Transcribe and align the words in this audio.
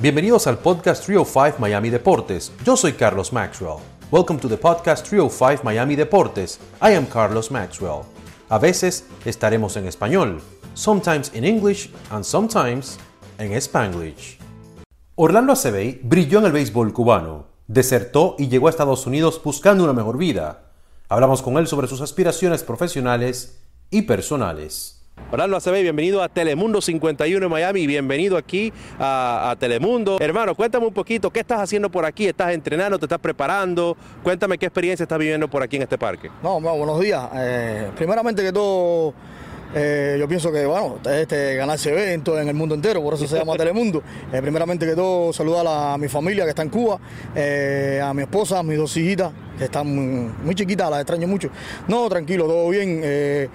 Bienvenidos 0.00 0.46
al 0.46 0.56
podcast 0.56 1.04
305 1.04 1.58
Miami 1.58 1.90
Deportes. 1.90 2.52
Yo 2.64 2.74
soy 2.74 2.94
Carlos 2.94 3.34
Maxwell. 3.34 3.80
Welcome 4.10 4.40
to 4.40 4.48
the 4.48 4.56
podcast 4.56 5.06
305 5.06 5.62
Miami 5.62 5.94
Deportes. 5.94 6.58
I 6.80 6.94
am 6.94 7.04
Carlos 7.04 7.50
Maxwell. 7.50 8.04
A 8.48 8.58
veces 8.58 9.04
estaremos 9.26 9.76
en 9.76 9.86
español, 9.86 10.40
sometimes 10.72 11.30
in 11.34 11.44
English 11.44 11.90
and 12.08 12.24
sometimes 12.24 12.98
en 13.36 13.52
Spanglish. 13.52 14.38
Orlando 15.16 15.52
Acebey 15.52 16.00
brilló 16.02 16.38
en 16.38 16.46
el 16.46 16.52
béisbol 16.52 16.94
cubano, 16.94 17.48
desertó 17.66 18.36
y 18.38 18.48
llegó 18.48 18.68
a 18.68 18.70
Estados 18.70 19.06
Unidos 19.06 19.38
buscando 19.44 19.84
una 19.84 19.92
mejor 19.92 20.16
vida. 20.16 20.70
Hablamos 21.10 21.42
con 21.42 21.58
él 21.58 21.66
sobre 21.66 21.88
sus 21.88 22.00
aspiraciones 22.00 22.62
profesionales 22.62 23.60
y 23.90 24.00
personales. 24.00 24.99
Orlando 25.32 25.56
Acebey, 25.56 25.82
bienvenido 25.84 26.24
a 26.24 26.28
Telemundo 26.28 26.80
51 26.80 27.46
en 27.46 27.52
Miami 27.52 27.86
bienvenido 27.86 28.36
aquí 28.36 28.72
a, 28.98 29.50
a, 29.50 29.56
Telemundo. 29.56 30.18
Hermano, 30.20 30.56
cuéntame 30.56 30.86
un 30.86 30.92
poquito, 30.92 31.30
¿qué 31.30 31.38
estás 31.38 31.60
haciendo 31.60 31.88
por 31.88 32.04
aquí? 32.04 32.26
¿Estás 32.26 32.52
entrenando? 32.52 32.98
¿Te 32.98 33.04
estás 33.04 33.20
preparando? 33.20 33.96
Cuéntame 34.24 34.58
qué 34.58 34.66
experiencia 34.66 35.04
estás 35.04 35.18
viviendo 35.20 35.48
por 35.48 35.62
aquí 35.62 35.76
en 35.76 35.82
este 35.82 35.96
parque. 35.96 36.30
No, 36.42 36.60
bueno, 36.60 36.78
buenos 36.78 36.98
días. 36.98 37.28
Eh, 37.36 37.90
primeramente 37.96 38.42
que 38.42 38.52
todo, 38.52 39.14
eh, 39.72 40.16
yo 40.18 40.26
pienso 40.26 40.50
que, 40.50 40.66
bueno, 40.66 40.98
este 41.08 41.56
canal 41.56 41.78
se 41.78 41.92
ve 41.92 42.12
en, 42.12 42.24
todo, 42.24 42.40
en 42.40 42.48
el 42.48 42.54
mundo 42.54 42.74
entero, 42.74 43.00
por 43.00 43.14
eso 43.14 43.28
se 43.28 43.38
llama 43.38 43.54
Telemundo. 43.56 44.02
Eh, 44.32 44.42
primeramente 44.42 44.84
que 44.84 44.96
todo, 44.96 45.32
saludar 45.32 45.64
a 45.68 45.96
mi 45.96 46.08
familia 46.08 46.42
que 46.42 46.50
está 46.50 46.62
en 46.62 46.70
Cuba, 46.70 46.98
eh, 47.36 48.00
a 48.02 48.12
mi 48.12 48.22
esposa, 48.22 48.58
a 48.58 48.62
mis 48.64 48.76
dos 48.76 48.96
hijitas, 48.96 49.30
que 49.56 49.66
están 49.66 49.86
muy, 49.86 50.32
muy 50.42 50.56
chiquitas, 50.56 50.90
las 50.90 51.02
extraño 51.02 51.28
mucho. 51.28 51.50
No, 51.86 52.08
tranquilo, 52.08 52.46
todo 52.46 52.68
bien. 52.70 53.48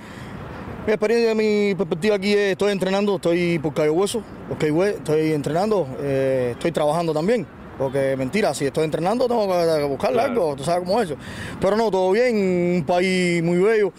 Mi 0.85 0.94
experiencia, 0.94 1.34
mi 1.34 1.73
perspectiva 1.76 2.15
aquí 2.15 2.34
es, 2.34 2.51
estoy 2.51 2.71
entrenando, 2.71 3.15
estoy 3.15 3.57
por 3.57 3.73
Cayo 3.73 3.93
Hueso, 3.93 4.21
por 4.48 4.57
Cayo 4.60 4.76
Hueso, 4.76 4.98
estoy 4.98 5.32
entrenando, 5.32 5.87
eh, 5.99 6.49
estoy 6.51 6.71
trabajando 6.71 7.12
también. 7.13 7.46
Porque 7.77 8.15
mentira, 8.15 8.54
si 8.54 8.65
estoy 8.65 8.85
entrenando 8.85 9.27
tengo 9.27 9.48
que 9.48 9.84
buscar 9.85 10.13
Claro. 10.13 10.32
algo, 10.32 10.55
tú 10.55 10.63
sabes 10.63 10.87
cómo 10.87 11.01
es 11.01 11.10
eso. 11.10 11.20
Pero 11.60 11.76
no, 11.76 11.90
todo 11.90 12.12
bien, 12.12 12.35
un 12.77 12.84
país 12.85 13.41
muy 13.43 13.57
bello, 13.57 13.91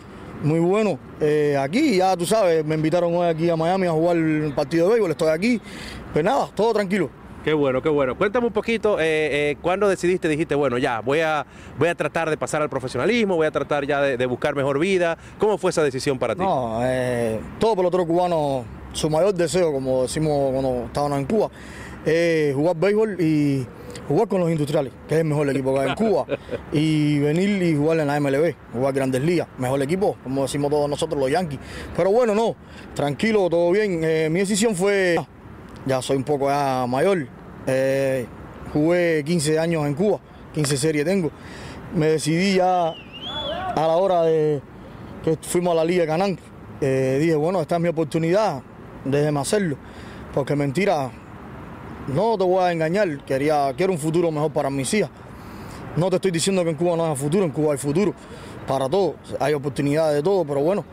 muy 0.45 0.61
bueno. 0.61 0.99
Eh, 1.21 1.57
aquí 1.61 1.97
ya 1.97 2.17
tú 2.17 2.25
sabes, 2.25 2.65
me 2.65 2.77
invitaron 2.77 3.15
hoy 3.15 3.27
aquí 3.29 3.51
a 3.51 3.57
Miami 3.57 3.89
a 3.89 3.91
jugar 3.91 4.17
un 4.17 4.53
partido 4.55 4.87
de 4.87 4.93
béisbol, 4.93 5.11
estoy 5.11 5.29
aquí. 5.29 5.61
Pues 6.13 6.25
nada, 6.25 6.49
todo 6.55 6.73
tranquilo. 6.73 7.11
Qué 7.47 7.53
bueno, 7.53 7.81
qué 7.81 7.89
bueno. 7.89 8.19
Cuéntame 8.19 8.49
un 8.49 8.53
poquito, 8.53 8.99
eh, 8.99 9.05
eh, 9.53 9.57
¿cuándo 9.63 9.89
decidiste, 9.89 10.27
dijiste, 10.27 10.57
bueno, 10.57 10.79
ya, 10.79 10.99
voy 10.99 11.21
a, 11.21 11.47
voy 11.79 11.87
a 11.87 11.95
tratar 11.95 12.29
de 12.29 12.37
pasar 12.37 12.61
al 12.61 12.69
profesionalismo, 12.69 13.37
voy 13.37 13.47
a 13.47 13.53
tratar 13.53 13.87
ya 13.87 14.03
de, 14.03 14.17
de 14.17 14.27
buscar 14.27 14.57
mejor 14.57 14.81
vida? 14.81 15.17
¿Cómo 15.39 15.57
fue 15.57 15.71
esa 15.71 15.85
decisión 15.85 16.19
para 16.19 16.35
ti? 16.35 16.43
No, 16.43 16.81
eh, 16.83 17.39
todo 17.61 17.77
pelotero 17.77 18.05
cubano, 18.05 18.65
su 18.93 19.09
mayor 19.09 19.33
deseo, 19.33 19.73
como 19.73 20.03
decimos 20.03 20.51
cuando 20.51 20.87
estábamos 20.87 21.21
en 21.21 21.25
Cuba, 21.27 21.49
es 22.05 22.53
jugar 22.53 22.77
béisbol 22.79 23.17
y 23.21 23.65
jugar 24.09 24.27
con 24.27 24.41
los 24.41 24.51
industriales, 24.51 24.93
que 25.07 25.15
es 25.15 25.21
el 25.21 25.27
mejor 25.29 25.49
equipo 25.49 25.73
que 25.73 25.81
hay 25.83 25.89
en 25.91 25.95
Cuba, 25.95 26.27
y 26.73 27.21
venir 27.21 27.63
y 27.63 27.77
jugar 27.77 28.01
en 28.01 28.09
la 28.09 28.19
MLB, 28.19 28.55
jugar 28.73 28.93
Grandes 28.93 29.23
Ligas, 29.23 29.47
mejor 29.57 29.81
equipo, 29.83 30.17
como 30.25 30.43
decimos 30.43 30.69
todos 30.69 30.91
nosotros 30.91 31.21
los 31.21 31.31
Yankees. 31.31 31.61
Pero 31.97 32.11
bueno, 32.11 32.35
no, 32.35 32.57
tranquilo, 32.95 33.49
todo 33.49 33.71
bien. 33.71 34.01
Eh, 34.03 34.29
mi 34.33 34.41
decisión 34.41 34.75
fue, 34.75 35.17
ya 35.87 36.03
soy 36.03 36.17
un 36.17 36.25
poco 36.25 36.49
mayor, 36.89 37.27
eh, 37.67 38.27
jugué 38.73 39.23
15 39.25 39.59
años 39.59 39.87
en 39.87 39.95
Cuba, 39.95 40.19
15 40.53 40.77
series 40.77 41.05
tengo. 41.05 41.31
Me 41.95 42.07
decidí 42.09 42.57
ya 42.57 42.89
a 42.89 43.75
la 43.77 43.97
hora 43.97 44.23
de 44.23 44.61
que 45.25 45.37
fuimos 45.41 45.73
a 45.73 45.77
la 45.77 45.85
Liga 45.85 46.05
de 46.17 46.39
eh, 46.81 47.19
dije, 47.21 47.37
bueno, 47.37 47.61
esta 47.61 47.77
es 47.77 47.81
mi 47.81 47.89
oportunidad, 47.89 48.63
déjeme 49.05 49.41
hacerlo. 49.41 49.77
Porque 50.35 50.55
mentira, 50.55 51.11
no 52.09 52.37
te 52.37 52.45
voy 52.45 52.63
a 52.63 52.73
engañar, 52.73 53.25
quería, 53.25 53.73
quiero 53.77 53.93
un 53.93 53.99
futuro 53.99 54.31
mejor 54.31 54.53
para 54.53 54.69
mis 54.69 54.93
hijas. 54.93 55.11
No 55.97 56.11
te 56.11 56.17
estoy 56.17 56.31
diciendo 56.31 56.63
que 56.65 56.71
en 56.71 56.77
Cuba 56.77 56.97
no 56.97 57.07
hay 57.07 57.17
futuro, 57.17 57.45
en 57.45 57.51
Cuba 57.53 57.73
hay 57.73 57.79
futuro 57.79 58.13
para 58.67 58.89
todo, 58.89 59.15
hay 59.41 59.55
oportunidades 59.55 60.17
de 60.17 60.23
todo, 60.23 60.45
pero 60.45 60.61
bueno, 60.61 60.85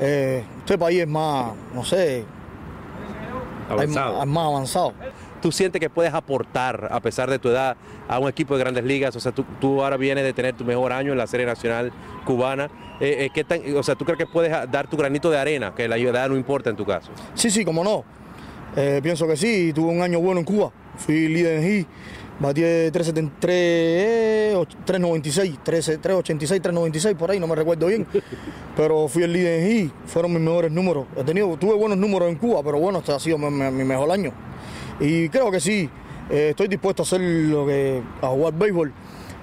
eh, 0.00 0.42
este 0.58 0.76
país 0.78 1.02
es 1.02 1.08
más, 1.08 1.52
no 1.74 1.84
sé, 1.84 2.24
Avanzado. 3.68 4.12
más- 4.14 4.22
es 4.22 4.28
más 4.28 4.46
avanzado. 4.46 4.92
¿Tú 5.42 5.52
sientes 5.52 5.78
que 5.80 5.88
puedes 5.88 6.12
aportar, 6.14 6.88
a 6.90 6.98
pesar 7.00 7.30
de 7.30 7.38
tu 7.38 7.48
edad, 7.48 7.76
a 8.08 8.18
un 8.18 8.28
equipo 8.28 8.54
de 8.56 8.60
grandes 8.64 8.82
ligas? 8.84 9.14
O 9.14 9.20
sea, 9.20 9.30
tú, 9.32 9.44
tú 9.60 9.84
ahora 9.84 9.96
vienes 9.96 10.24
de 10.24 10.32
tener 10.32 10.54
tu 10.54 10.64
mejor 10.64 10.92
año 10.92 11.12
en 11.12 11.18
la 11.18 11.26
Serie 11.28 11.46
Nacional 11.46 11.92
Cubana. 12.24 12.64
Eh, 13.00 13.26
eh, 13.26 13.30
¿qué 13.32 13.44
tan- 13.44 13.60
o 13.76 13.82
sea, 13.84 13.94
¿tú 13.94 14.04
crees 14.04 14.18
que 14.18 14.26
puedes 14.26 14.50
dar 14.70 14.88
tu 14.88 14.96
granito 14.96 15.30
de 15.30 15.38
arena? 15.38 15.72
Que 15.76 15.86
la 15.86 15.96
edad 15.96 16.28
no 16.28 16.36
importa 16.36 16.70
en 16.70 16.76
tu 16.76 16.84
caso. 16.84 17.10
Sí, 17.34 17.50
sí, 17.50 17.64
como 17.64 17.84
no. 17.84 18.04
Eh, 18.76 19.00
pienso 19.02 19.26
que 19.28 19.36
sí, 19.36 19.72
tuve 19.72 19.92
un 19.92 20.02
año 20.02 20.18
bueno 20.20 20.40
en 20.40 20.44
Cuba. 20.46 20.70
Fui 20.98 21.28
líder 21.28 21.58
en 21.58 21.64
G, 21.64 21.86
batí 22.40 22.60
de 22.60 22.90
373, 22.90 24.54
och- 24.56 24.68
396, 24.84 25.58
13, 25.62 25.98
386, 25.98 26.60
396, 26.60 27.14
por 27.16 27.30
ahí, 27.30 27.40
no 27.40 27.46
me 27.46 27.54
recuerdo 27.54 27.86
bien. 27.86 28.06
Pero 28.76 29.08
fui 29.08 29.22
el 29.22 29.32
líder 29.32 29.60
en 29.62 29.68
G, 29.88 29.92
fueron 30.06 30.32
mis 30.32 30.40
mejores 30.42 30.70
números. 30.70 31.06
He 31.16 31.24
tenido, 31.24 31.56
tuve 31.56 31.74
buenos 31.74 31.98
números 31.98 32.28
en 32.28 32.36
Cuba, 32.36 32.62
pero 32.62 32.78
bueno, 32.78 32.98
este 33.00 33.12
ha 33.12 33.18
sido 33.18 33.38
mi 33.38 33.48
mejor 33.84 34.10
año. 34.10 34.32
Y 35.00 35.28
creo 35.30 35.50
que 35.50 35.58
sí, 35.60 35.88
eh, 36.30 36.48
estoy 36.50 36.68
dispuesto 36.68 37.02
a 37.02 37.04
hacer 37.04 37.20
lo 37.20 37.66
que, 37.66 38.00
a 38.22 38.28
jugar 38.28 38.52
béisbol. 38.54 38.92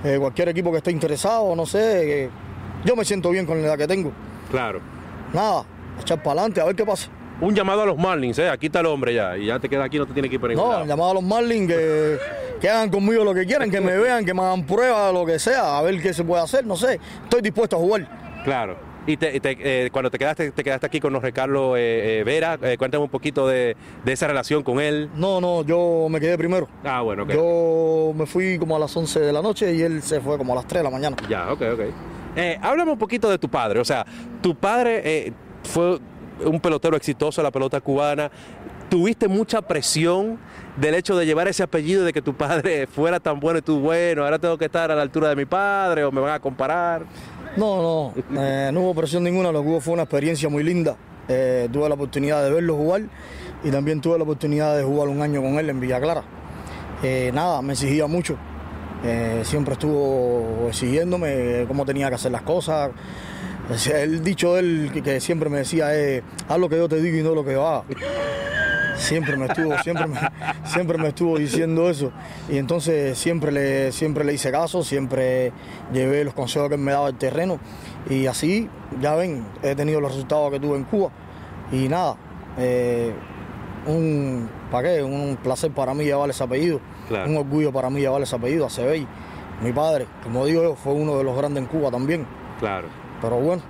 Eh, 0.03 0.17
cualquier 0.19 0.49
equipo 0.49 0.71
que 0.71 0.77
esté 0.77 0.91
interesado, 0.91 1.53
no 1.55 1.65
sé, 1.65 2.25
eh, 2.25 2.29
yo 2.85 2.95
me 2.95 3.03
siento 3.03 3.29
bien 3.31 3.45
con 3.45 3.59
la 3.61 3.67
edad 3.67 3.77
que 3.77 3.87
tengo. 3.87 4.11
Claro. 4.51 4.79
Nada, 5.33 5.65
echar 5.99 6.21
para 6.23 6.41
adelante, 6.41 6.61
a 6.61 6.65
ver 6.65 6.75
qué 6.75 6.85
pasa. 6.85 7.09
Un 7.41 7.53
llamado 7.53 7.81
a 7.81 7.85
los 7.85 7.97
Marlins, 7.97 8.39
¿eh? 8.39 8.49
Aquí 8.49 8.67
está 8.67 8.79
el 8.79 8.85
hombre 8.85 9.13
ya. 9.13 9.37
Y 9.37 9.47
ya 9.47 9.59
te 9.59 9.67
queda 9.67 9.83
aquí, 9.83 9.97
no 9.97 10.05
te 10.05 10.13
tiene 10.13 10.29
que 10.29 10.35
ir 10.35 10.41
por 10.41 10.49
ningún 10.49 10.65
No, 10.65 10.71
lado. 10.71 10.85
llamado 10.85 11.11
a 11.11 11.13
los 11.15 11.23
Marlins 11.23 11.67
que, 11.67 12.17
que 12.61 12.69
hagan 12.69 12.89
conmigo 12.89 13.23
lo 13.25 13.33
que 13.33 13.45
quieran, 13.45 13.69
que 13.69 13.81
me 13.81 13.97
vean, 13.97 14.23
que 14.23 14.33
me 14.33 14.41
hagan 14.41 14.65
pruebas, 14.65 15.13
lo 15.13 15.25
que 15.25 15.37
sea, 15.37 15.77
a 15.77 15.81
ver 15.81 16.01
qué 16.01 16.13
se 16.13 16.23
puede 16.23 16.41
hacer, 16.41 16.65
no 16.65 16.75
sé. 16.77 16.99
Estoy 17.23 17.41
dispuesto 17.41 17.75
a 17.75 17.79
jugar. 17.79 18.07
Claro. 18.45 18.77
Y 19.07 19.17
te- 19.17 19.35
y 19.35 19.39
te- 19.39 19.85
eh, 19.85 19.89
cuando 19.91 20.09
te 20.09 20.17
quedaste, 20.17 20.49
te 20.51 20.63
quedaste 20.63 20.87
aquí 20.87 20.99
con 20.99 21.13
Jorge 21.13 21.31
Carlos 21.31 21.75
eh, 21.77 22.21
eh, 22.21 22.23
Vera, 22.23 22.57
cuéntame 22.77 23.03
un 23.03 23.09
poquito 23.09 23.47
de, 23.47 23.75
de 24.03 24.11
esa 24.13 24.25
relación 24.27 24.63
con 24.63 24.79
él. 24.79 25.09
No, 25.15 25.39
no, 25.41 25.63
yo 25.63 26.07
me 26.09 26.19
quedé 26.19 26.37
primero. 26.39 26.67
Ah, 26.83 27.01
bueno, 27.01 27.23
ok. 27.23 27.29
Yo 27.33 28.13
me 28.15 28.25
fui 28.25 28.57
como 28.57 28.75
a 28.77 28.79
las 28.79 28.95
11 28.97 29.19
de 29.19 29.31
la 29.33 29.41
noche 29.43 29.75
y 29.75 29.81
él 29.83 30.01
se 30.01 30.21
fue 30.21 30.37
como 30.39 30.53
a 30.53 30.55
las 30.55 30.65
3 30.67 30.79
de 30.79 30.83
la 30.85 30.89
mañana. 30.89 31.15
Ya, 31.29 31.51
ok, 31.51 31.61
ok. 31.73 31.81
Háblame 32.63 32.91
un 32.93 32.97
poquito 32.97 33.29
de 33.29 33.37
tu 33.37 33.47
padre. 33.49 33.79
O 33.79 33.85
sea, 33.85 34.05
tu 34.41 34.55
padre 34.55 35.33
fue 35.63 35.99
un 36.43 36.59
pelotero 36.59 36.95
exitoso 36.97 37.41
la 37.41 37.51
pelota 37.51 37.79
cubana. 37.81 38.29
¿Tuviste 38.89 39.27
mucha 39.27 39.61
presión 39.61 40.37
del 40.77 40.95
hecho 40.95 41.15
de 41.15 41.25
llevar 41.25 41.47
ese 41.47 41.63
apellido 41.63 42.03
de 42.03 42.13
que 42.13 42.21
tu 42.21 42.33
padre 42.33 42.87
fuera 42.91 43.19
tan 43.19 43.39
bueno 43.39 43.59
y 43.59 43.61
tú 43.61 43.79
bueno? 43.79 44.23
Ahora 44.23 44.39
tengo 44.39 44.57
que 44.57 44.65
estar 44.65 44.91
a 44.91 44.95
la 44.95 45.01
altura 45.01 45.29
de 45.29 45.35
mi 45.35 45.45
padre 45.45 46.03
o 46.03 46.11
me 46.11 46.21
van 46.21 46.33
a 46.33 46.39
comparar. 46.39 47.05
No, 47.57 47.81
no, 47.81 48.41
eh, 48.41 48.69
no 48.73 48.81
hubo 48.81 48.95
presión 48.95 49.23
ninguna, 49.23 49.51
lo 49.51 49.61
que 49.61 49.69
hubo 49.69 49.81
fue 49.81 49.93
una 49.93 50.03
experiencia 50.03 50.49
muy 50.49 50.63
linda. 50.63 50.97
Eh, 51.27 51.69
tuve 51.71 51.87
la 51.87 51.95
oportunidad 51.95 52.43
de 52.43 52.51
verlo 52.51 52.75
jugar 52.75 53.03
y 53.63 53.71
también 53.71 54.01
tuve 54.01 54.17
la 54.17 54.23
oportunidad 54.23 54.77
de 54.77 54.83
jugar 54.83 55.07
un 55.07 55.21
año 55.21 55.41
con 55.41 55.57
él 55.57 55.69
en 55.69 55.79
Villa 55.79 55.99
Clara. 55.99 56.23
Eh, 57.01 57.31
nada, 57.33 57.61
me 57.61 57.73
exigía 57.73 58.07
mucho. 58.07 58.37
Siempre 59.43 59.73
estuvo 59.73 60.65
exigiéndome 60.67 61.65
cómo 61.67 61.85
tenía 61.85 62.09
que 62.09 62.15
hacer 62.15 62.31
las 62.31 62.41
cosas. 62.41 62.89
El 63.91 64.23
dicho 64.23 64.53
de 64.53 64.59
él 64.59 64.89
que, 64.93 65.01
que 65.01 65.19
siempre 65.19 65.49
me 65.49 65.57
decía 65.57 65.95
es, 65.95 66.23
haz 66.47 66.59
lo 66.59 66.69
que 66.69 66.77
yo 66.77 66.87
te 66.87 67.01
digo 67.01 67.17
y 67.17 67.23
no 67.23 67.33
lo 67.33 67.43
que 67.43 67.53
yo 67.53 67.67
haga. 67.67 67.83
Siempre 68.95 69.35
me 69.37 69.47
estuvo, 69.47 69.77
siempre 69.79 70.07
me, 70.07 70.19
siempre 70.65 70.97
me 70.97 71.07
estuvo 71.09 71.37
diciendo 71.37 71.89
eso. 71.89 72.11
Y 72.49 72.57
entonces 72.57 73.17
siempre 73.17 73.51
le, 73.51 73.91
siempre 73.91 74.23
le 74.23 74.33
hice 74.33 74.51
caso, 74.51 74.83
siempre 74.83 75.51
llevé 75.91 76.23
los 76.23 76.33
consejos 76.33 76.69
que 76.69 76.75
él 76.75 76.81
me 76.81 76.91
daba 76.91 77.09
el 77.09 77.15
terreno. 77.15 77.59
Y 78.09 78.27
así, 78.27 78.69
ya 79.01 79.15
ven, 79.15 79.45
he 79.63 79.75
tenido 79.75 79.99
los 79.99 80.11
resultados 80.11 80.51
que 80.51 80.59
tuve 80.59 80.77
en 80.77 80.83
Cuba. 80.83 81.09
Y 81.71 81.89
nada, 81.89 82.15
eh, 82.57 83.13
un, 83.87 84.47
¿para 84.71 84.89
qué? 84.89 85.03
un 85.03 85.37
placer 85.41 85.71
para 85.71 85.93
mí 85.93 86.05
llevar 86.05 86.29
ese 86.29 86.43
apellido. 86.43 86.79
Claro. 87.07 87.29
Un 87.29 87.37
orgullo 87.37 87.71
para 87.71 87.89
mí 87.89 87.99
llevar 87.99 88.21
ese 88.21 88.35
apellido, 88.35 88.67
Acebey. 88.67 89.07
Mi 89.61 89.71
padre, 89.71 90.05
como 90.23 90.45
digo 90.45 90.63
yo, 90.63 90.75
fue 90.75 90.93
uno 90.93 91.17
de 91.17 91.23
los 91.23 91.35
grandes 91.35 91.63
en 91.63 91.69
Cuba 91.69 91.89
también. 91.89 92.25
Claro, 92.59 92.87
Pero 93.25 93.39
bueno, 93.41 93.61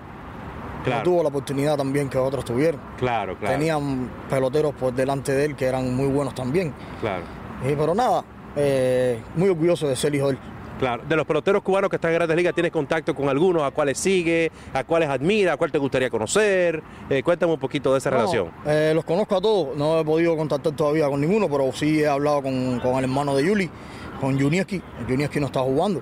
Claro. 0.84 1.00
no 1.00 1.04
tuvo 1.04 1.24
la 1.24 1.30
oportunidad 1.30 1.78
también 1.78 2.10
que 2.10 2.18
otros 2.18 2.46
tuvieron. 2.46 2.80
claro, 2.98 3.36
claro. 3.38 3.58
Tenían 3.58 4.10
peloteros 4.30 4.74
por 4.76 4.94
delante 4.94 5.32
de 5.32 5.46
él 5.46 5.56
que 5.56 5.66
eran 5.66 5.96
muy 5.96 6.08
buenos 6.10 6.36
también. 6.36 6.74
Claro. 7.02 7.24
Pero 7.64 7.96
nada, 7.96 8.24
eh, 8.56 9.20
muy 9.36 9.50
orgulloso 9.50 9.88
de 9.88 9.96
ser 9.96 10.14
hijo 10.14 10.28
de 10.28 10.34
él. 10.34 10.40
Claro, 10.78 11.04
de 11.08 11.16
los 11.16 11.26
peloteros 11.26 11.64
cubanos 11.64 11.90
que 11.90 11.96
están 11.96 12.12
en 12.12 12.16
Grandes 12.16 12.36
Ligas, 12.36 12.54
¿tienes 12.54 12.72
contacto 12.72 13.16
con 13.16 13.30
algunos? 13.30 13.64
¿A 13.64 13.72
cuáles 13.72 13.98
sigue? 13.98 14.52
¿A 14.74 14.84
cuáles 14.84 15.08
admira? 15.08 15.54
¿A 15.54 15.58
cuál 15.58 15.72
te 15.72 15.78
gustaría 15.78 16.10
conocer? 16.10 16.84
Eh, 17.10 17.24
cuéntame 17.24 17.54
un 17.54 17.60
poquito 17.60 17.94
de 17.94 18.00
esa 18.00 18.12
No, 18.12 18.18
relación. 18.18 18.52
eh, 18.66 18.92
los 18.94 19.06
conozco 19.06 19.38
a 19.38 19.42
todos, 19.42 19.76
no 19.78 20.02
he 20.02 20.04
podido 20.04 20.36
contactar 20.36 20.74
todavía 20.74 21.08
con 21.08 21.22
ninguno, 21.22 21.48
pero 21.50 21.72
sí 21.72 22.02
he 22.02 22.08
hablado 22.08 22.44
con, 22.44 22.80
con 22.82 22.98
el 22.98 23.06
hermano 23.06 23.34
de 23.38 23.46
Yuli, 23.46 23.70
con 24.20 24.38
Junieski. 24.38 24.82
Junieski 25.08 25.40
no 25.40 25.46
está 25.46 25.62
jugando, 25.62 26.02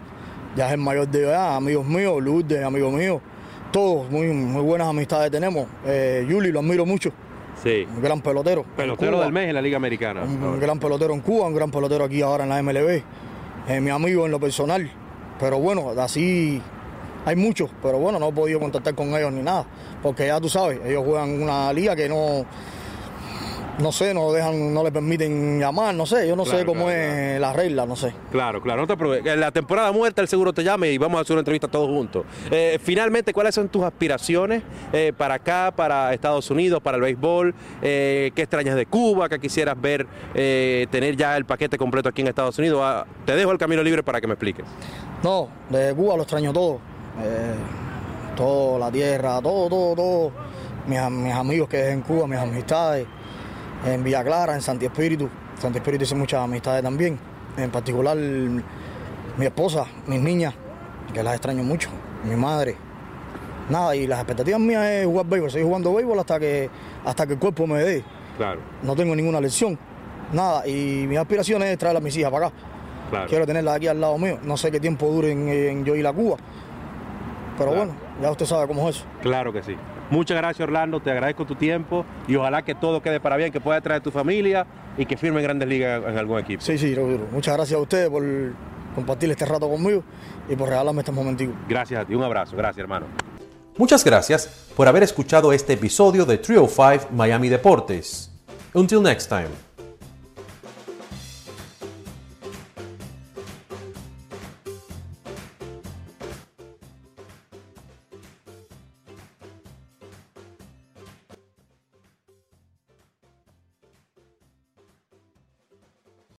ya 0.55 0.65
es 0.67 0.73
el 0.73 0.79
mayor 0.79 1.07
de 1.07 1.21
edad, 1.21 1.55
amigos 1.55 1.85
míos, 1.85 2.21
Lourdes, 2.23 2.63
amigo 2.65 2.89
mío, 2.89 3.21
todos, 3.73 4.09
muy, 4.09 4.27
muy 4.27 4.61
buenas 4.61 4.87
amistades 4.87 5.31
tenemos. 5.31 5.67
Eh, 5.85 6.25
Yuli 6.29 6.51
lo 6.51 6.59
admiro 6.59 6.85
mucho, 6.85 7.11
Sí. 7.61 7.87
Un 7.89 8.01
gran 8.01 8.21
pelotero. 8.21 8.65
Pelotero 8.75 9.19
del 9.21 9.31
mes 9.31 9.47
en 9.47 9.55
la 9.55 9.61
Liga 9.61 9.77
Americana. 9.77 10.23
Un, 10.23 10.59
gran 10.59 10.79
pelotero 10.79 11.13
en 11.13 11.21
Cuba, 11.21 11.47
un 11.47 11.55
gran 11.55 11.71
pelotero 11.71 12.03
aquí 12.03 12.21
ahora 12.21 12.43
en 12.43 12.49
la 12.49 12.61
MLB. 12.61 13.01
Es 13.67 13.81
mi 13.81 13.89
amigo 13.89 14.25
en 14.25 14.31
lo 14.31 14.39
personal. 14.39 14.89
Pero 15.39 15.59
bueno, 15.59 15.89
así 15.97 16.61
hay 17.25 17.35
muchos, 17.35 17.69
pero 17.81 17.97
bueno, 17.99 18.19
no 18.19 18.29
he 18.29 18.31
podido 18.33 18.59
contactar 18.59 18.93
con 18.95 19.07
ellos 19.15 19.31
ni 19.31 19.41
nada. 19.41 19.65
Porque 20.01 20.27
ya 20.27 20.39
tú 20.39 20.49
sabes, 20.49 20.79
ellos 20.85 21.03
juegan 21.05 21.41
una 21.41 21.71
liga 21.73 21.95
que 21.95 22.09
no 22.09 22.45
no 23.79 23.91
sé, 23.91 24.13
no 24.13 24.31
dejan, 24.31 24.73
no 24.73 24.83
le 24.83 24.91
permiten 24.91 25.59
llamar, 25.59 25.95
no 25.95 26.05
sé, 26.05 26.27
yo 26.27 26.35
no 26.35 26.45
sé 26.45 26.65
cómo 26.65 26.89
es 26.89 27.39
la 27.39 27.53
regla, 27.53 27.85
no 27.85 27.95
sé. 27.95 28.13
Claro, 28.31 28.61
claro, 28.61 28.81
no 28.81 28.87
te 28.87 28.95
preocupes. 28.95 29.33
En 29.33 29.39
la 29.39 29.51
temporada 29.51 29.91
muerta 29.91 30.21
el 30.21 30.27
seguro 30.27 30.53
te 30.53 30.63
llame 30.63 30.91
y 30.91 30.97
vamos 30.97 31.17
a 31.17 31.21
hacer 31.21 31.33
una 31.33 31.41
entrevista 31.41 31.67
todos 31.67 31.87
juntos. 31.87 32.23
Eh, 32.51 32.77
finalmente, 32.81 33.33
¿cuáles 33.33 33.55
son 33.55 33.69
tus 33.69 33.83
aspiraciones 33.83 34.61
eh, 34.91 35.11
para 35.17 35.35
acá, 35.35 35.73
para 35.75 36.13
Estados 36.13 36.49
Unidos, 36.51 36.81
para 36.81 36.97
el 36.97 37.03
béisbol? 37.03 37.55
Eh, 37.81 38.31
¿Qué 38.35 38.43
extrañas 38.43 38.75
de 38.75 38.85
Cuba? 38.85 39.27
¿Qué 39.27 39.39
quisieras 39.39 39.79
ver, 39.79 40.05
tener 40.33 41.15
ya 41.15 41.35
el 41.35 41.45
paquete 41.45 41.77
completo 41.77 42.09
aquí 42.09 42.21
en 42.21 42.27
Estados 42.27 42.57
Unidos? 42.59 42.79
Ah, 42.83 43.05
te 43.25 43.35
dejo 43.35 43.51
el 43.51 43.57
camino 43.57 43.81
libre 43.81 44.03
para 44.03 44.21
que 44.21 44.27
me 44.27 44.33
expliques. 44.33 44.65
No, 45.23 45.47
de 45.69 45.93
Cuba 45.95 46.15
lo 46.15 46.23
extraño 46.23 46.53
todo. 46.53 46.79
todo, 48.35 48.77
la 48.77 48.91
tierra, 48.91 49.41
todo, 49.41 49.67
todo, 49.67 49.95
todo. 49.95 50.31
Mis, 50.85 50.99
mis 51.09 51.33
amigos 51.33 51.69
que 51.69 51.79
es 51.79 51.93
en 51.93 52.01
Cuba, 52.01 52.27
mis 52.27 52.37
amistades 52.37 53.07
en 53.85 54.03
Villa 54.03 54.23
Clara, 54.23 54.53
en 54.53 54.61
Santi 54.61 54.85
Espíritu. 54.85 55.29
Santi 55.59 55.77
Espíritu 55.77 56.03
hice 56.03 56.15
muchas 56.15 56.41
amistades 56.41 56.83
también. 56.83 57.17
En 57.57 57.69
particular 57.69 58.17
mi 58.17 59.45
esposa, 59.45 59.85
mis 60.07 60.21
niñas, 60.21 60.53
que 61.13 61.23
las 61.23 61.33
extraño 61.33 61.63
mucho, 61.63 61.89
mi 62.23 62.35
madre. 62.35 62.75
Nada, 63.69 63.95
y 63.95 64.07
las 64.07 64.19
expectativas 64.19 64.59
mías 64.59 64.85
es 64.85 65.05
jugar 65.05 65.25
béisbol, 65.25 65.51
seguir 65.51 65.67
jugando 65.67 65.93
béisbol 65.93 66.19
hasta 66.19 66.39
que, 66.39 66.69
hasta 67.05 67.25
que 67.25 67.33
el 67.33 67.39
cuerpo 67.39 67.65
me 67.65 67.79
dé. 67.83 68.03
Claro. 68.37 68.59
No 68.81 68.95
tengo 68.95 69.15
ninguna 69.15 69.39
lección, 69.39 69.77
nada. 70.33 70.67
Y 70.67 71.05
mi 71.07 71.15
aspiración 71.15 71.63
es 71.63 71.77
traer 71.77 71.95
a 71.95 71.99
mis 71.99 72.15
hijas 72.17 72.31
para 72.31 72.47
acá. 72.47 72.55
Claro. 73.09 73.27
Quiero 73.29 73.45
tenerlas 73.45 73.75
aquí 73.75 73.87
al 73.87 74.01
lado 74.01 74.17
mío. 74.17 74.39
No 74.43 74.57
sé 74.57 74.71
qué 74.71 74.79
tiempo 74.79 75.07
dure 75.07 75.31
en, 75.31 75.85
yo 75.85 75.95
ir 75.95 76.05
a 76.07 76.13
Cuba. 76.13 76.37
Pero 77.57 77.71
bueno, 77.71 77.93
ya 78.21 78.31
usted 78.31 78.45
sabe 78.45 78.67
cómo 78.67 78.87
es 78.89 78.97
eso. 78.97 79.05
Claro 79.21 79.53
que 79.53 79.63
sí. 79.63 79.75
Muchas 80.09 80.37
gracias 80.37 80.67
Orlando, 80.67 80.99
te 80.99 81.11
agradezco 81.11 81.45
tu 81.45 81.55
tiempo 81.55 82.05
y 82.27 82.35
ojalá 82.35 82.63
que 82.63 82.75
todo 82.75 83.01
quede 83.01 83.19
para 83.19 83.37
bien, 83.37 83.51
que 83.51 83.59
puedas 83.59 83.81
traer 83.81 84.01
a 84.01 84.03
tu 84.03 84.11
familia 84.11 84.65
y 84.97 85.05
que 85.05 85.17
firme 85.17 85.41
Grandes 85.41 85.67
Ligas 85.67 86.03
en 86.05 86.17
algún 86.17 86.39
equipo. 86.39 86.61
Sí, 86.61 86.77
sí, 86.77 86.95
muchas 87.31 87.55
gracias 87.55 87.77
a 87.77 87.81
ustedes 87.81 88.09
por 88.09 88.23
compartir 88.93 89.31
este 89.31 89.45
rato 89.45 89.69
conmigo 89.69 90.03
y 90.49 90.55
por 90.55 90.69
regalarme 90.69 91.01
este 91.01 91.11
momentico. 91.11 91.53
Gracias 91.67 92.01
a 92.01 92.05
ti, 92.05 92.13
un 92.13 92.23
abrazo, 92.23 92.55
gracias 92.55 92.83
hermano. 92.83 93.07
Muchas 93.77 94.03
gracias 94.03 94.69
por 94.75 94.87
haber 94.87 95.01
escuchado 95.01 95.51
este 95.51 95.73
episodio 95.73 96.25
de 96.25 96.37
305 96.37 97.07
Miami 97.11 97.49
Deportes. 97.49 98.29
Until 98.73 99.01
next 99.01 99.29
time. 99.29 99.72